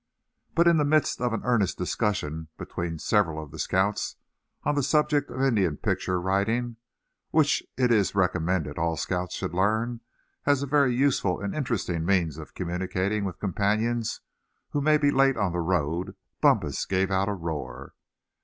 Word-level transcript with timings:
But 0.55 0.67
in 0.67 0.77
the 0.77 0.83
midst 0.83 1.21
of 1.21 1.31
an 1.31 1.43
earnest 1.43 1.77
discussion 1.77 2.47
between 2.57 2.97
several 2.97 3.39
of 3.39 3.51
the 3.51 3.59
scouts 3.59 4.15
on 4.63 4.73
the 4.73 4.81
subject 4.81 5.29
of 5.29 5.39
Indian 5.39 5.77
picture 5.77 6.19
writing, 6.19 6.77
which 7.29 7.61
it 7.77 7.91
is 7.91 8.15
recommended 8.15 8.79
all 8.79 8.97
scouts 8.97 9.35
should 9.35 9.53
learn 9.53 10.01
as 10.47 10.63
a 10.63 10.65
very 10.65 10.95
useful 10.95 11.39
and 11.39 11.53
interesting 11.53 12.03
means 12.03 12.37
for 12.37 12.45
communicating 12.47 13.25
with 13.25 13.37
companions 13.39 14.21
who 14.71 14.81
may 14.81 14.97
be 14.97 15.11
late 15.11 15.37
on 15.37 15.51
the 15.51 15.59
road, 15.59 16.15
Bumpus 16.41 16.87
gave 16.87 17.11
out 17.11 17.29
a 17.29 17.33
roar. 17.35 17.93